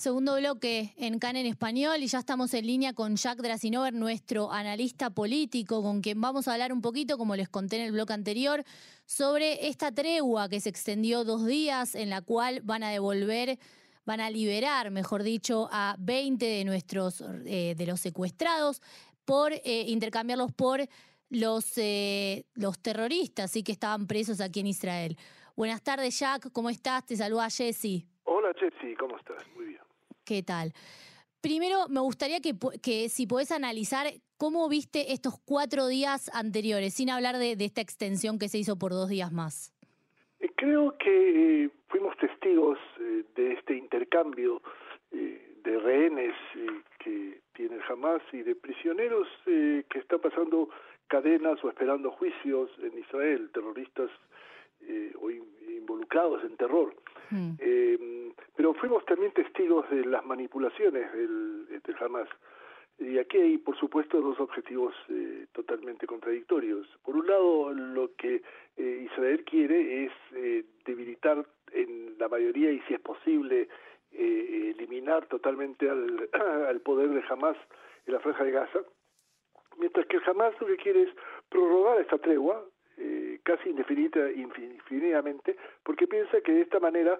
[0.00, 4.50] Segundo bloque en CAN en español y ya estamos en línea con Jack Drasinover, nuestro
[4.50, 8.14] analista político, con quien vamos a hablar un poquito, como les conté en el bloque
[8.14, 8.64] anterior,
[9.04, 13.58] sobre esta tregua que se extendió dos días en la cual van a devolver,
[14.06, 18.80] van a liberar, mejor dicho, a 20 de nuestros, eh, de los secuestrados
[19.26, 20.80] por eh, intercambiarlos por
[21.28, 25.18] los, eh, los terroristas sí que estaban presos aquí en Israel.
[25.56, 27.04] Buenas tardes, Jack, ¿cómo estás?
[27.04, 28.06] Te saluda Jesse.
[28.24, 29.44] Hola, Jesse, ¿cómo estás?
[29.54, 29.79] Muy bien.
[30.30, 30.70] ¿Qué tal?
[31.42, 34.06] Primero, me gustaría que, que si podés analizar
[34.38, 38.92] cómo viste estos cuatro días anteriores, sin hablar de, esta extensión que se hizo por
[38.92, 39.74] dos días más.
[40.38, 44.62] Eh, creo que eh, fuimos testigos eh, de este intercambio
[45.10, 46.36] de rehenes
[47.00, 50.68] que tiene Hamas y de prisioneros que están pasando
[51.08, 54.10] cadenas o esperando juicios en Israel, terroristas
[55.20, 56.94] o involucrados en terror.
[57.30, 57.52] Hmm.
[58.56, 62.28] Pero fuimos también testigos de las manipulaciones del, del Hamas.
[63.00, 66.86] Y aquí hay, por supuesto, dos objetivos eh, totalmente contradictorios.
[67.02, 68.42] Por un lado, lo que
[68.76, 73.68] eh, Israel quiere es eh, debilitar en la mayoría y, si es posible,
[74.12, 76.28] eliminar totalmente al,
[76.68, 77.56] al, poder de Hamas
[78.04, 78.80] en la franja de Gaza,
[79.78, 81.10] mientras que el Hamas lo que quiere es
[81.48, 82.62] prorrogar esta tregua,
[83.42, 87.18] casi indefinida, infinitamente, porque piensa que de esta manera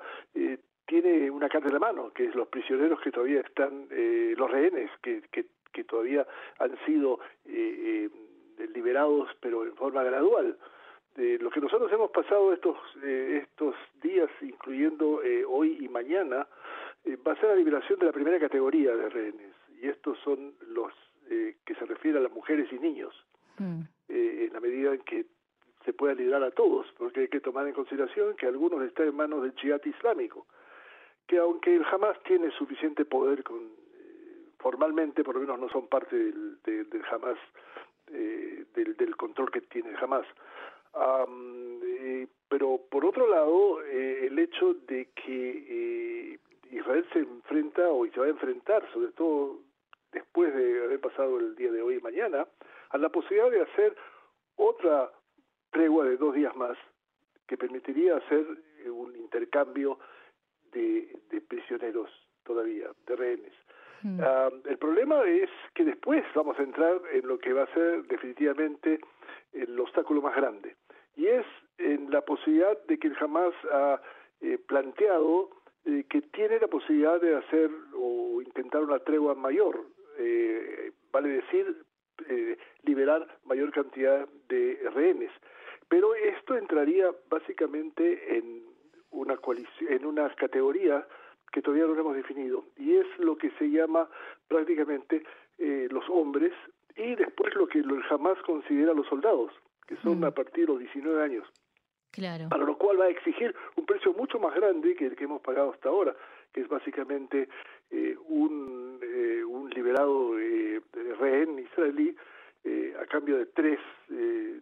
[0.90, 4.50] tiene una carta en la mano, que es los prisioneros que todavía están, eh, los
[4.50, 6.26] rehenes que, que, que, todavía
[6.58, 8.10] han sido eh,
[8.58, 10.58] eh, liberados, pero en forma gradual.
[11.16, 16.48] lo que nosotros hemos pasado estos, estos días, incluyendo hoy y mañana,
[17.24, 20.92] va a ser la liberación de la primera categoría de rehenes, y estos son los
[21.28, 23.14] que se refieren a las mujeres y niños,
[23.58, 23.80] mm.
[24.08, 25.26] en la medida en que
[25.84, 29.16] se pueda liberar a todos, porque hay que tomar en consideración que algunos están en
[29.16, 30.46] manos del chiat islámico
[31.30, 35.86] que aunque el Hamas tiene suficiente poder con, eh, formalmente, por lo menos no son
[35.86, 37.38] parte del, del, Hamas,
[38.08, 40.26] eh, del, control que tiene el Hamas.
[40.96, 46.40] Eh, pero por otro lado, el hecho de que
[46.72, 49.60] Israel se enfrenta o se va a enfrentar, sobre todo
[50.10, 52.44] después de haber pasado el día de hoy y mañana,
[52.88, 53.96] a la posibilidad de hacer
[54.56, 55.12] otra
[55.70, 56.76] tregua de dos días más
[57.46, 58.46] que permitiría hacer
[58.86, 59.98] un intercambio
[60.72, 61.16] de,
[61.48, 62.10] prisioneros
[62.44, 63.52] todavía, de rehenes.
[64.20, 68.04] Ah, el problema es que después vamos a entrar en lo que va a ser
[68.04, 69.00] definitivamente
[69.52, 70.76] el obstáculo más grande,
[71.16, 71.44] y es
[71.78, 74.00] en la posibilidad de que Hamas ha
[74.40, 75.50] eh, planteado
[75.84, 79.84] eh, que tiene la posibilidad de hacer o intentar una tregua mayor,
[80.18, 81.84] eh, vale decir,
[82.84, 85.30] liberar mayor cantidad de rehenes.
[85.90, 88.62] Pero esto entraría básicamente en
[89.10, 89.38] una
[89.88, 91.06] en una categoría
[91.52, 94.08] que todavía no hemos definido, y es lo que se llama
[94.48, 95.24] prácticamente
[95.58, 96.52] eh, los hombres
[96.96, 99.52] y después lo que jamás considera los soldados,
[99.86, 100.24] que son mm.
[100.24, 101.46] a partir de los 19 años.
[102.12, 102.48] Claro.
[102.48, 105.40] Para lo cual va a exigir un precio mucho más grande que el que hemos
[105.42, 106.14] pagado hasta ahora,
[106.52, 107.48] que es básicamente
[107.90, 110.80] eh, un, eh, un liberado eh,
[111.18, 112.16] rehén israelí
[113.00, 113.80] a cambio de tres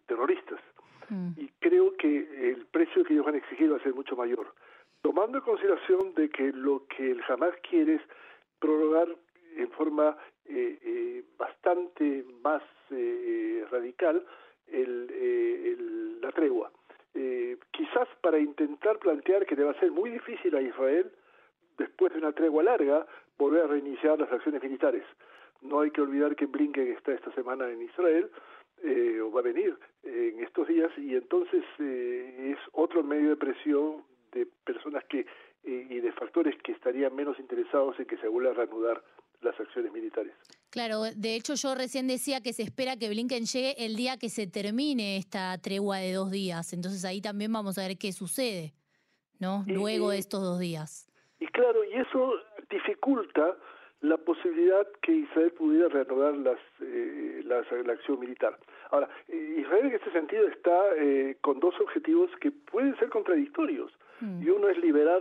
[0.07, 0.61] terroristas.
[1.09, 1.31] Mm.
[1.37, 4.53] Y creo que el precio que ellos van a exigir va a ser mucho mayor.
[5.03, 8.03] Tomando en consideración de que lo que el Hamas quiere es
[8.59, 9.09] prorrogar
[9.57, 10.17] en forma
[10.47, 14.25] eh, eh, bastante más eh, radical
[14.67, 16.71] el, la tregua.
[17.73, 21.11] quizás para intentar plantear que le va a ser muy difícil a Israel,
[21.79, 23.07] después de una tregua larga,
[23.39, 25.05] volver a reiniciar las acciones militares.
[25.63, 28.31] No hay que olvidar que Blinken está esta semana en Israel,
[28.85, 33.37] eh, o va a venir en estos días y entonces eh, es otro medio de
[33.37, 35.27] presión de personas que
[35.65, 39.03] eh, y de factores que estarían menos interesados en que se vuelva a reanudar
[39.41, 40.33] las acciones militares.
[40.71, 44.29] Claro, de hecho yo recién decía que se espera que Blinken llegue el día que
[44.29, 48.75] se termine esta tregua de dos días, entonces ahí también vamos a ver qué sucede,
[49.41, 49.65] ¿no?
[49.67, 51.09] Luego de estos dos días.
[51.41, 52.35] Y claro, y eso
[52.71, 53.57] dificulta
[54.01, 58.57] la posibilidad que Israel pudiera reanudar las, eh, la acción militar.
[58.91, 63.93] Ahora, Israel en este sentido está eh, con dos objetivos que pueden ser contradictorios.
[64.21, 64.43] Mm.
[64.43, 65.21] Y uno es liberar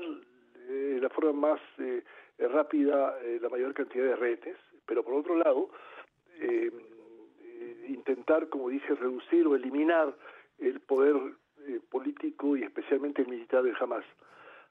[0.69, 2.03] eh, de la forma más eh,
[2.39, 5.71] rápida la mayor cantidad de rehenes, pero por otro lado,
[7.88, 10.13] intentar, como dije, reducir o eliminar
[10.59, 11.15] el poder
[11.89, 14.06] político y especialmente el militar del Hamas.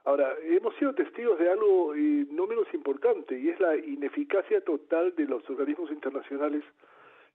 [0.07, 5.13] Ahora, hemos sido testigos de algo eh, no menos importante y es la ineficacia total
[5.17, 6.63] de los organismos internacionales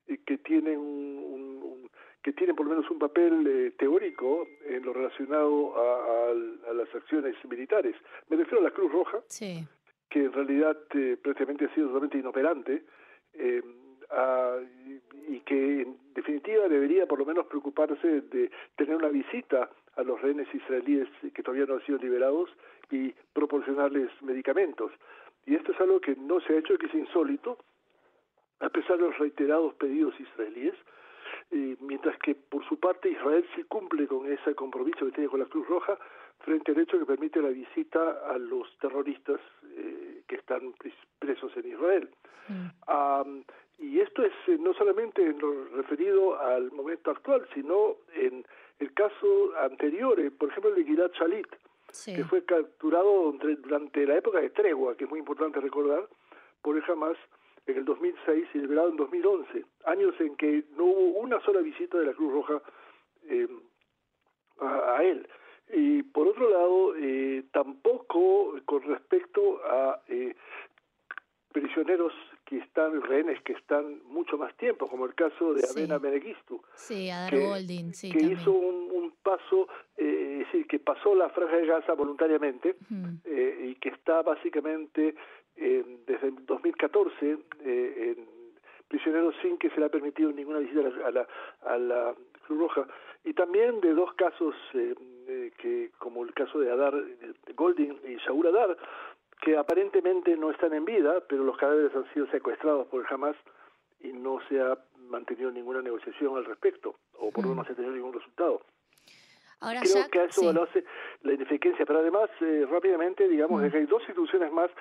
[0.07, 1.89] eh, que tienen un,
[2.23, 6.33] que tienen por lo menos un papel eh, teórico en lo relacionado a,
[6.73, 7.93] las acciones militares.
[8.29, 9.19] Me refiero a la Cruz Roja,
[10.09, 12.83] que en realidad eh, prácticamente ha sido totalmente inoperante
[14.11, 20.03] eh, y que en definitiva debería por lo menos preocuparse de tener una visita a
[20.03, 22.49] los rehenes israelíes que todavía no han sido liberados
[22.89, 24.91] y proporcionarles medicamentos.
[25.45, 27.57] Y esto es algo que no se ha hecho, que es insólito,
[28.59, 30.75] a pesar de los reiterados pedidos israelíes,
[31.81, 35.45] mientras que por su parte Israel sí cumple con ese compromiso que tiene con la
[35.47, 35.97] Cruz Roja
[36.39, 39.39] frente al hecho que permite la visita a los terroristas
[39.75, 40.73] eh, que están
[41.19, 42.09] presos en Israel.
[42.47, 43.41] Mm.
[43.81, 48.45] Y esto es eh, no solamente en lo referido al momento actual, sino en
[48.79, 51.47] el caso anterior, eh, por ejemplo el de Gilad Shalit,
[52.05, 56.07] que fue capturado durante la época de tregua, que es muy importante recordar,
[56.61, 57.17] por el Hamas
[57.67, 61.97] en el 2006 y liberado en 2011, años en que no hubo una sola visita
[61.97, 62.61] de la Cruz Roja
[63.27, 63.47] eh,
[64.59, 65.27] a, él.
[65.73, 70.35] Y por otro lado, eh, tampoco con respecto a eh,
[71.51, 72.13] prisioneros
[72.51, 76.61] que están, rehenes que están mucho más tiempo, como el caso de Abena Menegistu.
[76.75, 78.11] Sí, Adar Goldin, sí.
[78.11, 82.75] Que hizo un, paso, eh, es decir, que pasó la franja de Gaza voluntariamente
[83.25, 85.15] y que está básicamente
[85.55, 88.25] desde 2014 eh, en
[88.87, 91.27] prisioneros sin que se le ha permitido ninguna visita a la,
[91.61, 92.15] a la,
[92.45, 92.87] Cruz Roja.
[93.23, 94.95] Y también de dos casos, eh,
[95.27, 96.93] eh, que como el caso de Adar
[97.55, 98.75] Golding y Shaul Adar,
[99.41, 103.35] que aparentemente no están en vida, pero los cadáveres han sido secuestrados por Hamas
[103.99, 104.77] y no se ha
[105.09, 108.61] mantenido ninguna negociación al respecto, o por lo menos no se ha tenido ningún resultado.
[109.59, 110.83] Creo que a eso lo hace
[111.21, 114.71] la ineficiencia, pero además, eh, rápidamente, digamos, que hay dos instituciones más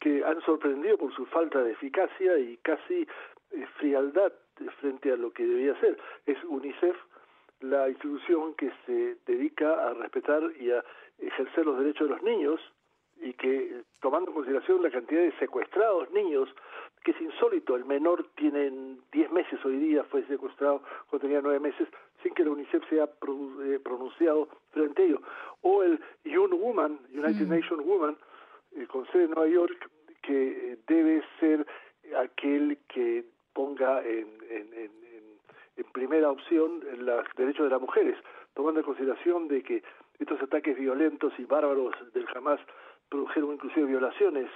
[0.00, 3.06] que han sorprendido por su falta de eficacia y casi
[3.52, 4.32] eh, frialdad
[4.80, 5.98] frente a lo que debía ser.
[6.26, 6.96] Es UNICEF,
[7.60, 10.84] la institución que se dedica a respetar y a
[11.18, 12.60] ejercer los derechos de los niños
[13.24, 16.48] y que, tomando en consideración la cantidad de secuestrados niños,
[17.02, 18.70] que es insólito, el menor tiene
[19.12, 21.88] 10 meses hoy día, fue secuestrado cuando tenía 9 meses,
[22.22, 25.22] sin que la UNICEF sea eh, pronunciado frente a ello.
[25.62, 27.50] O el UN Woman, United mm.
[27.50, 28.16] Nations Woman,
[28.76, 29.90] eh, con sede en Nueva York,
[30.20, 31.66] que debe ser
[32.18, 33.24] aquel que
[33.54, 34.90] ponga en, en, en,
[35.76, 38.16] en primera opción los derechos de las mujeres,
[38.54, 39.82] tomando en consideración de que
[40.18, 42.60] estos ataques violentos y bárbaros del Hamas
[43.08, 44.50] produjeron inclusive violaciones.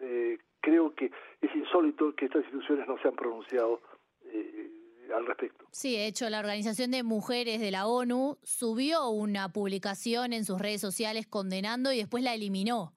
[0.00, 1.10] Eh, creo que
[1.40, 3.80] es insólito que estas instituciones no se han pronunciado
[4.26, 4.70] eh,
[5.14, 5.66] al respecto.
[5.70, 10.60] Sí, de hecho, la Organización de Mujeres de la ONU subió una publicación en sus
[10.60, 12.94] redes sociales condenando y después la eliminó.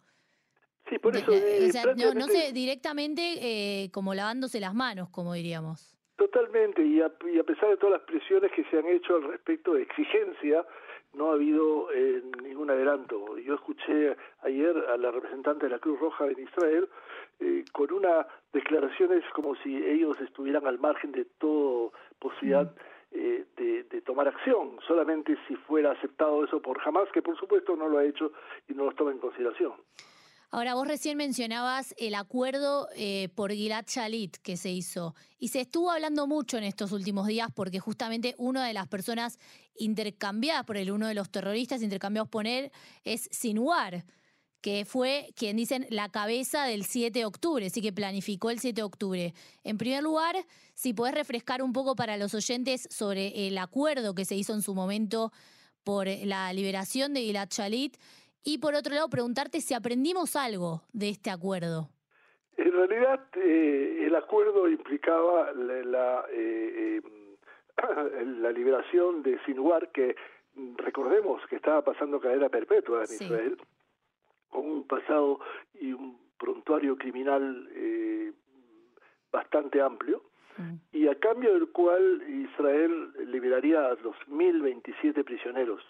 [0.89, 1.31] Sí, por eso.
[1.31, 1.71] Eh,
[2.15, 5.97] no, sé, directamente eh, como lavándose las manos, como diríamos.
[6.15, 9.23] Totalmente, y a, y a pesar de todas las presiones que se han hecho al
[9.23, 10.65] respecto de exigencia
[11.15, 13.37] no ha habido eh, ningún adelanto.
[13.37, 16.89] Yo escuché ayer a la representante de la Cruz Roja en Israel
[17.39, 22.77] eh, con unas declaraciones como si ellos estuvieran al margen de toda posibilidad mm.
[23.11, 27.75] eh, de, de, tomar acción, solamente si fuera aceptado eso por jamás, que por supuesto
[27.75, 28.31] no lo ha hecho
[28.67, 29.73] y no lo toma en consideración.
[30.55, 35.13] Ahora, vos recién mencionabas el acuerdo eh, por Gilad Shalit que se hizo.
[35.37, 39.37] Y se estuvo hablando mucho en estos últimos días porque justamente una de las personas
[39.75, 42.71] intercambiadas por el uno de los terroristas intercambiados por él
[43.03, 44.05] es Sinwar,
[44.61, 48.75] que fue quien dicen la cabeza del 7 de octubre, así que planificó el 7
[48.75, 49.33] de octubre.
[49.65, 50.37] En primer lugar,
[50.73, 54.61] si podés refrescar un poco para los oyentes sobre el acuerdo que se hizo en
[54.61, 55.33] su momento
[55.83, 57.97] por la liberación de Gilad Shalit
[58.45, 61.89] y por otro lado, preguntarte si aprendimos algo de este acuerdo.
[62.55, 67.01] En realidad, eh, el acuerdo implicaba la, eh, eh,
[68.39, 70.15] la liberación de Sinwar, que
[70.77, 73.57] recordemos que estaba pasando cadena perpetua en Israel,
[74.49, 75.39] con un pasado
[75.73, 77.67] y un prontuario criminal
[79.31, 80.23] bastante amplio,
[80.57, 80.75] mm.
[80.93, 85.81] y a cambio del cual Israel liberaría a los 1.027 prisioneros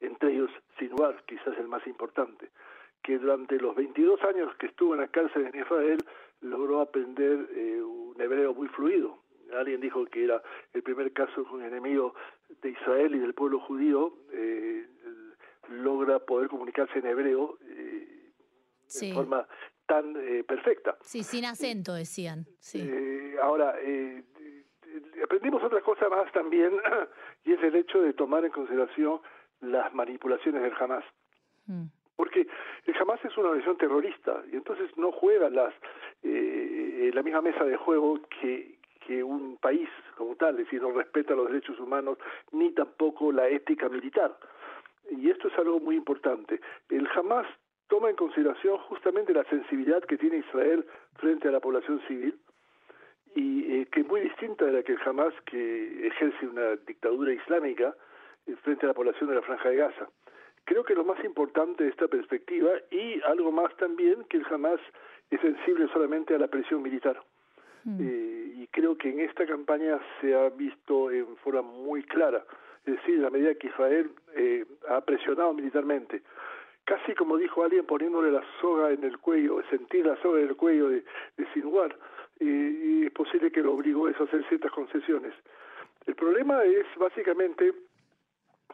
[0.00, 2.50] entre ellos Sinwar, quizás el más importante,
[3.02, 5.98] que durante los 22 años que estuvo en la cárcel en Israel
[6.40, 9.18] logró aprender eh, un hebreo muy fluido.
[9.52, 10.42] Alguien dijo que era
[10.72, 12.14] el primer caso con un enemigo
[12.62, 14.86] de Israel y del pueblo judío eh,
[15.68, 18.32] logra poder comunicarse en hebreo eh,
[19.00, 19.46] de forma
[19.86, 20.14] tan
[20.46, 20.96] perfecta.
[21.00, 22.46] Sí, sin acento decían.
[22.60, 22.88] Sí.
[23.42, 23.74] ahora,
[25.24, 26.72] aprendimos otra cosa más también
[27.44, 29.20] y es el hecho de tomar en consideración
[29.60, 31.04] las manipulaciones del Hamas.
[31.66, 31.84] Mm.
[32.16, 32.46] Porque
[32.86, 35.72] el Hamas es una organización terrorista y entonces no juega las,
[36.22, 40.92] eh, la misma mesa de juego que, que un país como tal, es decir, no
[40.92, 42.18] respeta los derechos humanos
[42.52, 44.36] ni tampoco la ética militar.
[45.10, 46.60] Y esto es algo muy importante.
[46.88, 47.46] El Hamas
[47.88, 52.38] toma en consideración justamente la sensibilidad que tiene Israel frente a la población civil
[53.34, 57.88] y eh, que es muy distinta de la que jamás que ejerce una dictadura islámica
[57.88, 58.09] eh,
[58.56, 60.08] frente a la población de la Franja de Gaza.
[60.64, 64.80] Creo que lo más importante de esta perspectiva y algo más también que el Hamas
[65.30, 67.20] es sensible solamente a la presión militar.
[67.84, 68.00] Mm.
[68.00, 72.44] Eh, y creo que en esta campaña se ha visto en forma muy clara,
[72.84, 76.22] es decir, a medida que Israel eh, ha presionado militarmente,
[76.84, 80.56] casi como dijo alguien poniéndole la soga en el cuello, sentir la soga en el
[80.56, 81.04] cuello de,
[81.36, 81.96] de Sinwar,
[82.38, 85.34] y es posible que lo obligó eso a hacer ciertas concesiones.
[86.06, 87.72] El problema es básicamente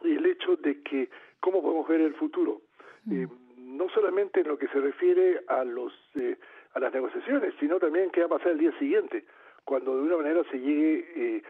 [0.03, 2.61] el hecho de que cómo podemos ver el futuro.
[3.05, 3.23] Mm.
[3.23, 3.27] Eh,
[3.57, 6.37] no solamente en lo que se refiere a los eh,
[6.73, 9.25] a las negociaciones, sino también qué va a pasar el día siguiente,
[9.63, 11.43] cuando de una manera se llegue, eh,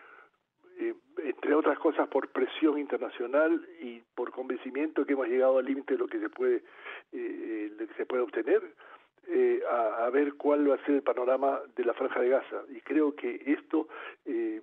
[0.79, 5.93] eh, entre otras cosas, por presión internacional y por convencimiento que hemos llegado al límite
[5.93, 6.63] de lo que se puede,
[7.11, 8.63] eh, que se puede obtener,
[9.29, 12.63] eh, a, a, ver cuál va a ser el panorama de la franja de Gaza.
[12.69, 13.89] Y creo que esto,
[14.25, 14.61] eh,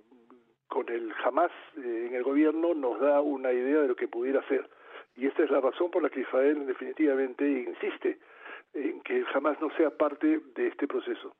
[0.67, 4.45] con el jamás eh, en el gobierno, nos da una idea de lo que pudiera
[4.47, 4.69] ser.
[5.15, 8.19] Y esta es la razón por la que Israel definitivamente insiste
[8.73, 11.33] en que jamás no sea parte de este proceso.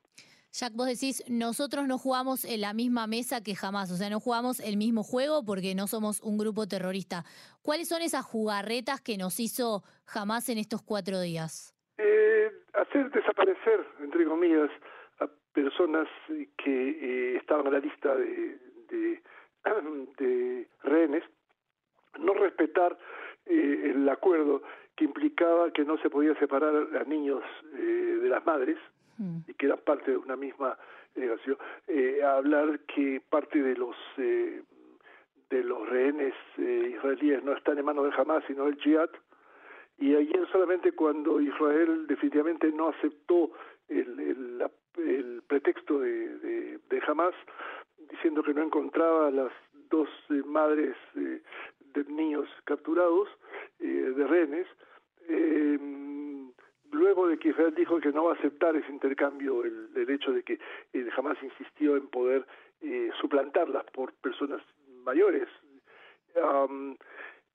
[0.58, 4.22] Jack, vos decís, nosotros no jugamos en la misma mesa que jamás, o sea, no
[4.22, 7.26] jugamos el mismo juego porque no somos un grupo terrorista.
[7.62, 11.76] ¿Cuáles son esas jugarretas que nos hizo jamás en estos cuatro días?
[11.98, 14.70] Eh, hacer desaparecer, entre comillas,
[15.20, 16.08] a personas
[16.58, 18.58] que eh, estaban en la lista de,
[18.96, 19.22] de,
[20.18, 21.24] de rehenes,
[22.20, 22.98] no respetar
[23.46, 24.62] eh, el acuerdo
[24.96, 28.78] que implicaba que no se podía separar a niños eh, de las madres
[29.18, 29.40] mm.
[29.48, 30.78] y que eran parte de una misma
[31.16, 34.62] delegación, eh, hablar que parte de los eh,
[35.50, 39.10] de los rehenes eh, israelíes no están en manos de Hamas sino del Jihad
[39.98, 43.52] y ayer solamente cuando Israel definitivamente no aceptó
[43.88, 44.66] el, el,
[44.98, 47.36] el pretexto de, de, de Hamas
[48.26, 49.52] diciendo que no encontraba a las
[49.92, 51.44] dos eh, madres eh,
[51.94, 53.30] de niños capturados,
[53.80, 54.66] eh, de rehenes,
[55.30, 55.78] eh,
[56.92, 60.32] luego de que Israel dijo que no va a aceptar ese intercambio, el, el hecho
[60.32, 60.58] de que
[61.12, 62.48] jamás insistió en poder
[62.82, 64.60] eh, suplantarlas por personas
[65.04, 65.48] mayores.
[66.36, 66.98] Um,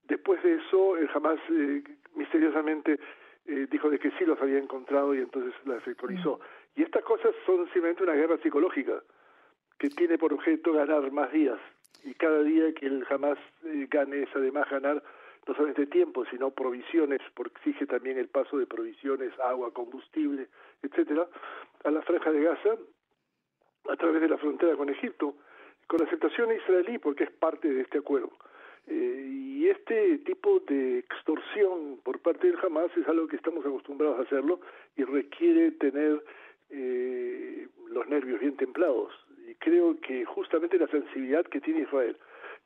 [0.05, 1.83] después de eso, jamás eh,
[2.15, 3.01] misteriosamente
[3.47, 6.37] eh, dijo de que sí los había encontrado y entonces la efectualizó.
[6.37, 6.81] Mm.
[6.81, 9.03] Y estas cosas son simplemente una guerra psicológica
[9.81, 11.59] que tiene por objeto ganar más días
[12.05, 15.03] y cada día que él jamás eh, gane es además ganar
[15.49, 20.49] no solamente tiempo, sino provisiones, porque exige también el paso de provisiones, agua, combustible,
[20.83, 21.27] etcétera,
[21.83, 22.77] a la franja de Gaza
[23.89, 25.35] a través de la frontera con Egipto,
[25.87, 28.31] con aceptación israelí porque es parte de este acuerdo.
[28.87, 34.19] Eh, y este tipo de extorsión por parte del Hamas es algo que estamos acostumbrados
[34.19, 34.61] a hacerlo
[34.97, 36.23] y requiere tener
[36.69, 39.11] eh, los nervios bien templados
[39.61, 42.17] creo que justamente la sensibilidad que tiene Israel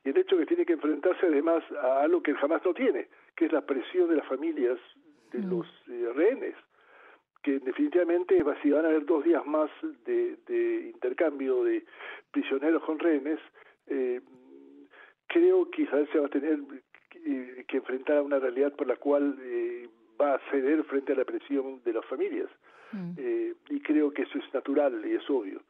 [0.03, 3.45] y el hecho que tiene que enfrentarse además a algo que jamás no tiene, que
[3.45, 4.79] es la presión de las familias
[5.31, 5.49] de mm.
[5.49, 6.55] los eh, rehenes,
[7.43, 9.69] que definitivamente si van a haber dos días más
[10.05, 11.85] de, de intercambio de
[12.31, 13.39] prisioneros con rehenes,
[13.87, 14.21] eh,
[15.27, 16.59] creo que Israel se va a tener
[17.09, 19.87] que, que enfrentar a una realidad por la cual eh,
[20.19, 22.49] va a ceder frente a la presión de las familias.
[22.91, 23.11] Mm.
[23.17, 25.61] Eh, y creo que eso es natural y es obvio.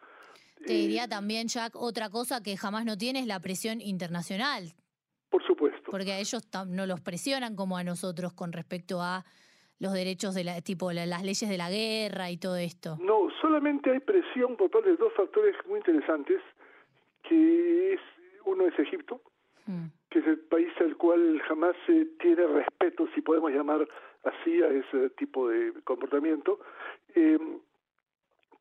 [0.56, 4.74] Te diría también, Jack, otra cosa que jamás no tiene es la presión internacional.
[5.30, 5.92] Por supuesto.
[5.92, 9.26] Porque a ellos no los presionan como a nosotros con respecto a
[9.80, 12.98] los derechos de la, tipo las leyes de la guerra y todo esto.
[13.02, 16.42] No, solamente hay presión por parte de dos factores muy interesantes,
[17.24, 18.00] que es
[18.46, 19.22] uno es Egipto,
[19.66, 19.86] mm.
[20.10, 23.88] que es el país al cual jamás se tiene respeto, si podemos llamar
[24.24, 26.60] así a ese tipo de comportamiento.
[27.14, 27.38] Eh,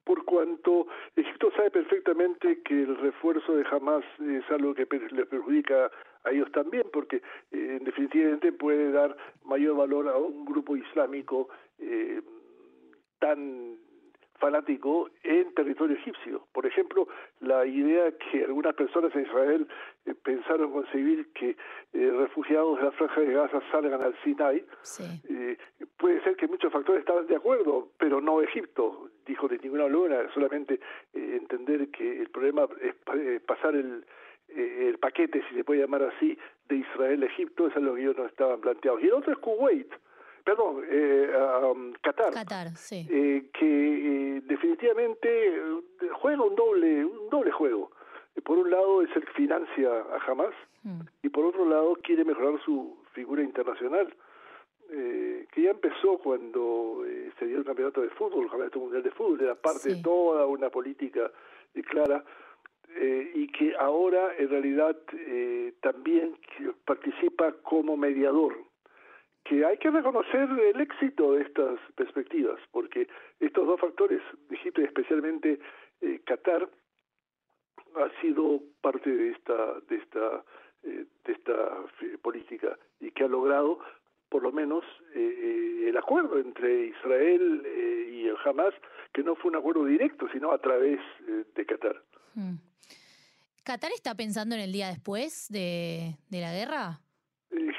[0.05, 5.91] por cuanto Egipto sabe perfectamente que el refuerzo de Hamas es algo que les perjudica
[6.25, 12.23] a ellos también, porque eh, definitivamente puede dar mayor valor a un grupo islámico eh,
[13.19, 13.79] tan
[14.39, 16.47] fanático en territorio egipcio.
[16.53, 17.09] Por ejemplo,
[17.41, 19.69] la idea que algunas personas en Israel
[20.07, 21.57] eh, pensaron concebir que
[21.93, 25.05] eh, refugiados de la franja de Gaza salgan al Sinai, sí.
[25.29, 25.57] eh,
[25.97, 30.31] puede ser que muchos factores estaban de acuerdo, pero no Egipto, dijo de ninguna manera,
[30.33, 30.81] solamente
[31.13, 34.05] eh, entender que el problema es eh, pasar el,
[34.49, 36.37] eh, el paquete, si se puede llamar así,
[36.69, 39.03] de Israel a Egipto, eso es lo que ellos no estaban planteados.
[39.03, 39.93] Y el otro es Kuwait,
[40.45, 41.31] perdón, eh,
[41.65, 43.07] um, Qatar, Qatar sí.
[43.11, 45.29] eh, que eh, definitivamente
[46.21, 47.91] juega un doble, un doble juego.
[48.45, 51.01] Por un lado es el que financia a Hamas mm.
[51.23, 54.15] y por otro lado quiere mejorar su figura internacional.
[54.91, 59.03] eh, que ya empezó cuando eh, se dio el campeonato de fútbol, el campeonato mundial
[59.03, 61.31] de fútbol, era parte de toda una política
[61.91, 62.25] clara,
[63.35, 64.97] y que ahora en realidad
[65.81, 66.37] también
[66.85, 68.57] participa como mediador
[69.45, 73.07] que hay que reconocer el éxito de estas perspectivas, porque
[73.41, 75.61] estos dos factores, Egipto y especialmente
[76.25, 76.69] Qatar,
[77.97, 80.45] ha sido parte de esta de esta
[80.83, 81.85] de esta
[82.23, 83.79] política y que ha logrado
[84.35, 84.83] por lo menos
[85.15, 88.75] eh, eh, el acuerdo entre Israel eh, y el Hamas,
[89.13, 90.99] que no fue un acuerdo directo, sino a través
[91.55, 92.03] de Qatar.
[92.35, 92.57] Hmm.
[93.63, 97.01] ¿Qatar está pensando en el día después de, la guerra?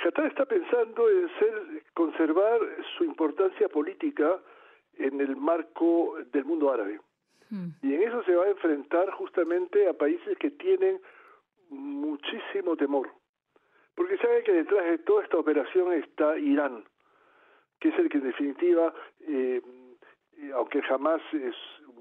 [0.03, 2.60] Qatar está pensando en ser, conservar
[2.98, 4.39] su importancia política
[4.98, 7.00] en el marco del mundo árabe.
[7.50, 7.70] Hmm.
[7.82, 11.00] Y en eso se va a enfrentar justamente a países que tienen
[11.70, 13.10] muchísimo temor
[13.96, 16.84] porque sabe que detrás de toda esta operación está Irán,
[17.79, 19.62] que es el que en definitiva, eh,
[20.53, 21.22] aunque jamás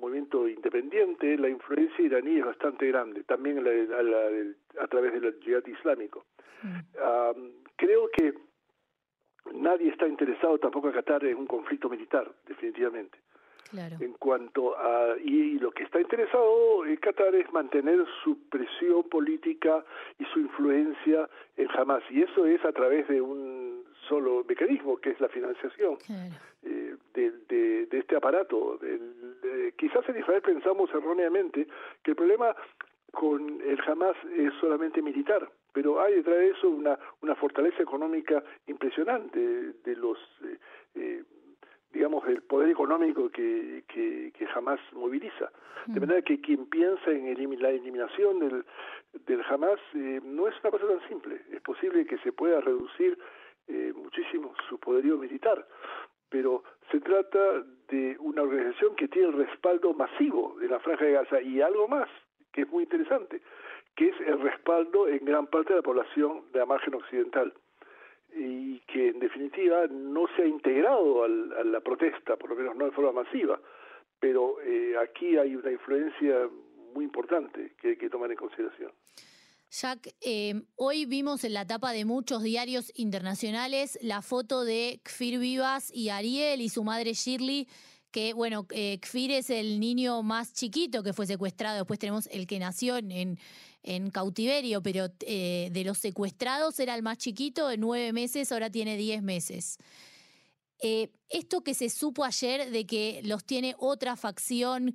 [0.04, 6.24] movimiento independiente, la influencia iraní es bastante grande, también a, través del yihad islámico.
[6.62, 6.78] Mm.
[7.76, 8.32] creo que
[9.52, 13.18] nadie está interesado tampoco a Qatar en un conflicto militar, definitivamente.
[14.00, 15.16] En cuanto a.
[15.18, 19.84] Y, lo que está interesado en Qatar es mantener su presión política
[20.18, 22.02] y su influencia en Hamas.
[22.10, 25.96] Y eso es a través de un solo mecanismo, que es la financiación
[26.62, 26.83] eh,
[27.14, 28.78] de, este aparato.
[29.76, 31.66] quizás en Israel pensamos erróneamente
[32.02, 32.54] que el problema
[33.12, 38.42] con el Hamas es solamente militar, pero hay detrás de eso una, una fortaleza económica
[38.66, 39.38] impresionante
[39.84, 40.58] de los eh,
[40.96, 41.22] eh,
[41.94, 45.50] digamos, el poder económico que, que, jamás moviliza.
[45.86, 46.02] De mm.
[46.02, 48.64] manera que quien piensa en la eliminación del,
[49.26, 51.40] del Hamas eh, no es una cosa tan simple.
[51.50, 53.18] Es posible que se pueda reducir
[53.68, 55.66] eh, muchísimo su poderío militar,
[56.34, 61.12] pero se trata de una organización que tiene el respaldo masivo de la Franja de
[61.12, 62.08] Gaza y algo más,
[62.50, 63.40] que es muy interesante,
[63.94, 67.54] que es el respaldo en gran parte de la población de la margen occidental
[68.34, 72.74] y que en definitiva no se ha integrado al, a la protesta, por lo menos
[72.74, 73.60] no de forma masiva,
[74.18, 76.48] pero eh, aquí hay una influencia
[76.94, 78.90] muy importante que hay que tomar en consideración.
[79.80, 85.40] Jack, eh, hoy vimos en la tapa de muchos diarios internacionales la foto de Kfir
[85.40, 87.66] Vivas y Ariel y su madre Shirley
[88.12, 92.46] que, bueno, eh, Kfir es el niño más chiquito que fue secuestrado, después tenemos el
[92.46, 93.40] que nació en,
[93.82, 98.70] en cautiverio, pero eh, de los secuestrados era el más chiquito, de nueve meses, ahora
[98.70, 99.78] tiene diez meses.
[100.78, 104.94] Eh, esto que se supo ayer de que los tiene otra facción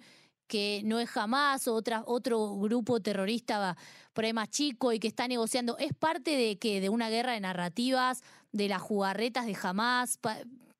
[0.49, 3.77] que no es jamás otra, otro grupo terrorista
[4.13, 7.31] por ahí más chico y que está negociando, ¿es parte de que de una guerra
[7.31, 10.19] de narrativas, de las jugarretas de jamás?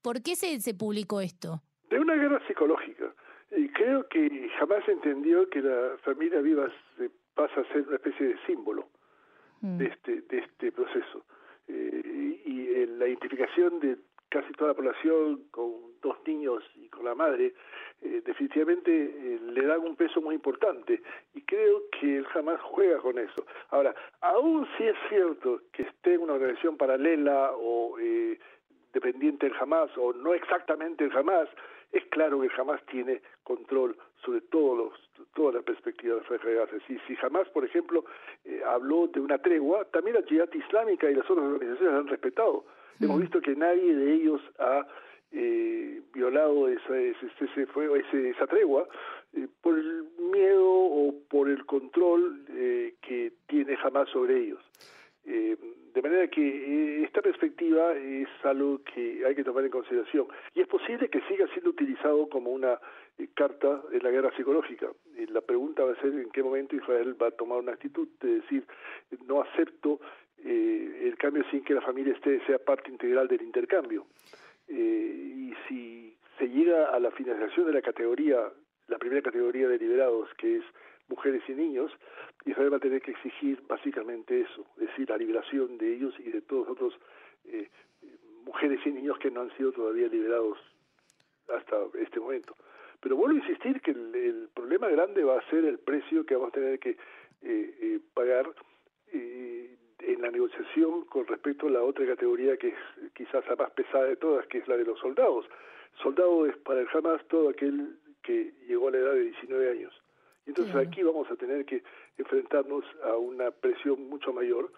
[0.02, 1.62] ¿Por qué se, se publicó esto?
[1.90, 3.14] de una guerra psicológica.
[3.52, 6.72] Y creo que jamás entendió que la familia viva
[7.34, 8.88] pasa a ser una especie de símbolo
[9.62, 9.78] mm.
[9.78, 11.26] de, este, de este proceso.
[11.68, 12.60] Eh, y,
[13.00, 17.54] la identificación de casi toda la población con dos niños y con la madre,
[18.02, 21.02] eh, definitivamente eh, le dan un peso muy importante
[21.34, 23.46] y creo que él jamás juega con eso.
[23.70, 27.98] Ahora, aún si es cierto que esté en una organización paralela o
[28.94, 31.50] dependiente del Hamas o no exactamente el Hamas,
[31.92, 36.56] es claro que jamás tiene control sobre todos los, toda la perspectiva de Franja de
[36.56, 36.76] Gaza.
[36.88, 38.06] Si, si jamás, por ejemplo,
[38.46, 42.66] eh, habló de una tregua, también la Jihad Islámica y las otras organizaciones han respetado.
[43.00, 44.86] Hemos visto que nadie de ellos ha
[45.32, 48.88] eh, violado esa, ese, ese, esa tregua
[49.34, 52.46] eh, por el miedo o por el control
[53.02, 54.60] que tiene jamás sobre ellos.
[55.32, 55.56] Eh,
[55.94, 60.28] de manera que eh, esta perspectiva es algo que hay que tomar en consideración.
[60.56, 62.80] Y es posible que siga siendo utilizado como una
[63.18, 64.88] eh, carta en la guerra psicológica.
[65.32, 68.40] la pregunta va a ser en qué momento Israel va a tomar una actitud de
[68.40, 68.66] decir
[69.28, 70.00] no acepto
[70.42, 74.06] el cambio sin que la familia esté sea parte integral del intercambio.
[74.70, 78.52] Y si se llega a la finalización de la categoría,
[78.88, 80.64] la primera categoría de liberados, que es
[81.10, 81.92] mujeres y niños,
[82.46, 86.32] Israel va a tener que exigir básicamente eso, es decir, la liberación de ellos y
[86.32, 86.94] de todos otros
[87.46, 87.70] eh,
[88.46, 90.58] mujeres y niños que no han sido todavía liberados
[91.54, 92.56] hasta este momento.
[93.02, 96.50] Pero vuelvo a insistir que el, problema grande va a ser el precio que vamos
[96.50, 96.98] a tener que eh,
[97.42, 98.46] eh, pagar
[100.14, 104.06] en la negociación con respecto a la otra categoría que es quizás la más pesada
[104.06, 105.46] de todas, que es la de los soldados.
[106.02, 110.02] Soldado es para el Hamas todo aquel que llegó a la edad de 19 años.
[110.46, 111.84] Entonces aquí vamos a tener que
[112.18, 114.72] enfrentarnos a una presión mucho mayor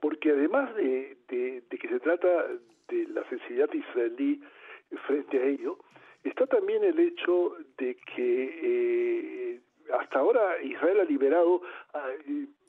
[0.00, 2.46] porque además de, que se trata
[2.88, 4.40] de la sensibilidad israelí
[5.06, 5.78] frente a ello,
[6.22, 9.60] está también el hecho de que
[9.98, 11.62] hasta ahora Israel ha liberado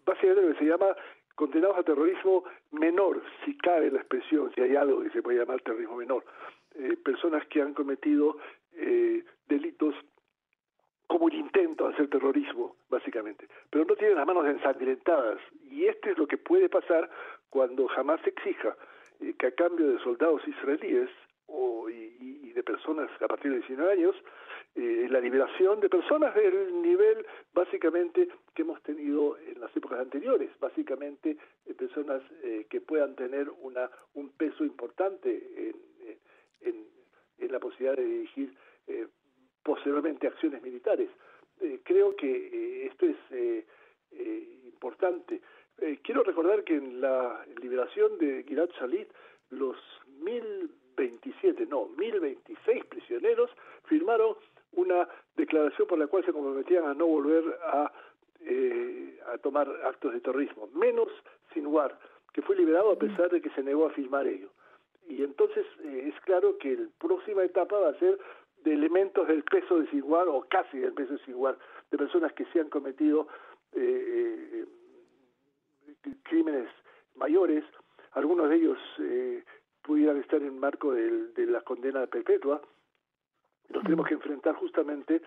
[0.05, 0.95] básicamente lo que se llama
[1.35, 5.61] condenados a terrorismo menor, si cabe la expresión, si hay algo que se puede llamar
[5.61, 6.23] terrorismo menor,
[6.75, 8.37] eh, personas que han cometido
[8.73, 9.95] eh, delitos
[11.07, 15.39] como el intento de hacer terrorismo, básicamente, pero no tienen las manos ensangrentadas.
[15.69, 17.09] Y esto es lo que puede pasar
[17.49, 18.75] cuando jamás se exija
[19.21, 21.09] eh, que a cambio de soldados israelíes
[21.47, 22.04] o, y,
[22.65, 24.15] personas a partir de 19 años,
[24.75, 30.49] eh, la liberación de personas del nivel básicamente que hemos tenido en las épocas anteriores,
[30.59, 35.73] básicamente eh, personas eh, que puedan tener una, un peso importante
[36.59, 36.85] en,
[37.51, 38.53] la posibilidad de dirigir
[39.63, 41.09] posteriormente acciones militares.
[41.83, 43.65] creo que esto es
[44.65, 45.39] importante.
[46.03, 49.07] quiero recordar que en la liberación de Gilad Shalit,
[49.51, 49.77] los
[50.19, 53.49] mil 27, no, 1026 prisioneros
[53.85, 54.35] firmaron
[54.73, 57.91] una declaración por la cual se comprometían a no volver a,
[58.41, 61.07] eh, a tomar actos de terrorismo, menos
[61.53, 61.97] Sinwar,
[62.33, 64.49] que fue liberado a pesar de que se negó a firmar ello.
[65.07, 68.19] Y entonces eh, es claro que la próxima etapa va a ser
[68.63, 71.57] de elementos del peso de Sinwar, o casi del peso de Sinwar,
[71.91, 73.27] de personas que se han cometido
[73.73, 74.65] eh,
[76.23, 76.67] crímenes
[77.15, 77.63] mayores,
[78.11, 78.77] algunos de ellos
[79.85, 82.61] pudieran estar en marco de, la condena perpetua,
[83.69, 85.21] nos tenemos que enfrentar justamente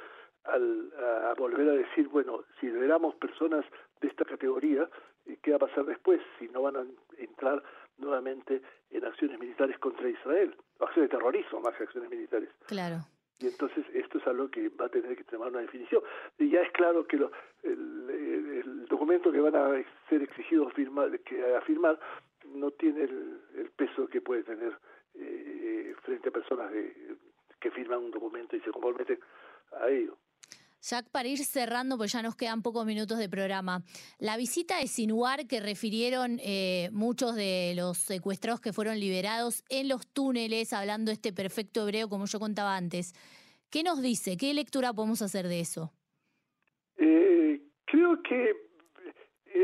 [0.44, 3.64] al, a volver a decir, bueno, si liberamos personas
[4.00, 4.88] de esta categoría,
[5.26, 6.84] eh, ¿qué va a pasar después si no van a
[7.18, 7.62] entrar
[7.98, 10.54] nuevamente en acciones militares contra Israel?
[10.80, 12.48] Acciones de terrorismo más que acciones militares.
[12.66, 12.98] Claro.
[13.40, 16.02] Y entonces esto es algo que va a tener que tomar una definición.
[16.38, 17.16] Y ya es claro que
[17.62, 22.00] el, documento que van a ser exigidos firmar, que, a firmar
[22.54, 24.76] no tiene el, peso que puede tener
[25.14, 26.72] eh, frente a personas
[27.60, 29.18] que firman un documento y se comprometen
[29.72, 30.16] a ello.
[30.80, 33.82] Jack, para ir cerrando, pues ya nos quedan pocos minutos de programa.
[34.18, 39.88] La visita de Sinuar que refirieron eh, muchos de los secuestrados que fueron liberados en
[39.88, 43.12] los túneles, hablando este perfecto hebreo, como yo contaba antes.
[43.70, 44.36] ¿Qué nos dice?
[44.36, 45.92] ¿Qué lectura podemos hacer de eso?
[46.96, 48.67] Eh, creo que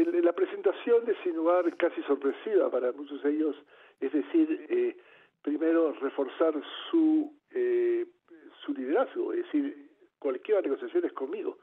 [0.02, 3.56] la presentación de Sinuar casi sorpresiva para muchos de ellos,
[4.00, 4.96] es decir, eh,
[5.42, 6.54] primero reforzar
[6.90, 8.06] su, eh,
[8.64, 11.58] su liderazgo, es decir, cualquier negociación es conmigo.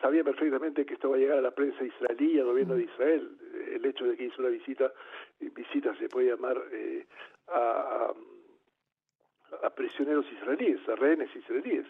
[0.00, 3.30] Sabía perfectamente que esto va a llegar a la prensa israelí al gobierno de Israel.
[3.72, 4.92] El hecho de que hizo una visita,
[5.40, 7.06] visita se puede llamar eh,
[7.48, 8.12] a,
[9.62, 11.86] a, prisioneros israelíes, a rehenes israelíes.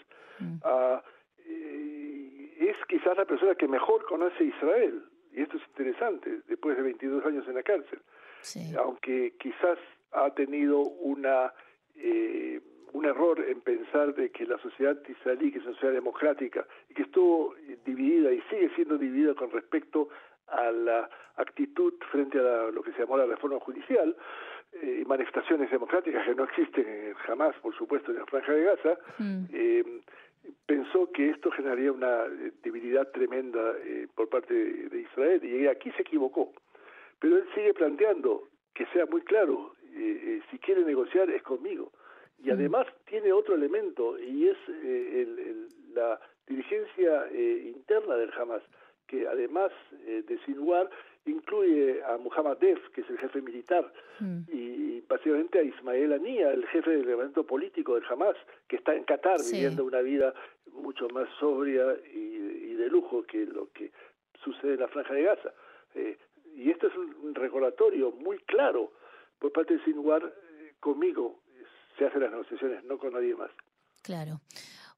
[2.58, 5.02] es quizás la persona que mejor conoce Israel
[5.36, 8.00] y esto es interesante, después de 22 años en la cárcel,
[8.78, 9.78] aunque quizás
[10.12, 11.52] ha tenido una
[11.94, 12.60] eh,
[12.92, 16.94] un error en pensar de que la sociedad israelí, que es una sociedad democrática, y
[16.94, 20.08] que estuvo dividida y sigue siendo dividida con respecto
[20.46, 24.16] a la actitud frente a lo que se llamó la reforma judicial,
[24.72, 28.98] eh, y manifestaciones democráticas que no existen jamás, por supuesto, en la Franja de Gaza,
[29.18, 29.44] mm.
[29.52, 30.02] eh,
[30.66, 35.90] pensó que esto generaría una eh, debilidad tremenda eh, por parte de, Israel y aquí
[35.92, 36.52] se equivocó.
[37.20, 41.92] Pero él sigue planteando que sea muy claro, eh, si quiere negociar es conmigo.
[42.38, 42.52] Y mm.
[42.52, 44.58] además tiene otro elemento y es
[45.94, 48.62] la dirigencia interna del Hamas,
[49.06, 49.70] que además
[50.04, 50.90] de Sinwar
[51.26, 54.42] incluye a Muhammad Def, que es el jefe militar, mm.
[54.48, 58.36] y básicamente a Ismael Anía, el jefe del levantamiento político del Hamas,
[58.68, 60.34] que está en Qatar viviendo una vida
[60.72, 63.90] mucho más sobria y, de lujo que lo que
[64.44, 65.52] sucede en la Franja de Gaza.
[65.94, 66.18] Eh,
[66.54, 68.92] y esto es un recordatorio muy claro
[69.38, 71.40] por parte de Sinwar, eh, conmigo
[71.98, 73.50] se hacen las negociaciones, no con nadie más.
[74.02, 74.40] Claro.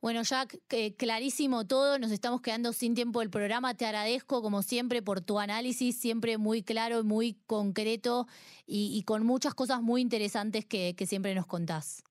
[0.01, 0.59] Bueno, Jack,
[0.97, 3.75] clarísimo todo, nos estamos quedando sin tiempo del programa.
[3.75, 8.27] Te agradezco, como siempre, por tu análisis, siempre muy claro, muy concreto
[8.65, 12.05] y, con muchas cosas muy interesantes que siempre nos contás.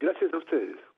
[0.00, 0.89] Gracias a ustedes.